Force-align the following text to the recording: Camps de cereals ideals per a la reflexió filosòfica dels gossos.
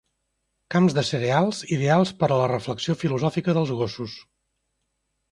Camps 0.75 0.93
de 0.97 1.01
cereals 1.09 1.59
ideals 1.75 2.11
per 2.23 2.29
a 2.35 2.39
la 2.41 2.47
reflexió 2.51 2.95
filosòfica 3.01 3.55
dels 3.59 3.75
gossos. 3.83 4.17